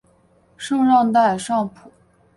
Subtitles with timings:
[0.57, 1.91] 圣让代尚普。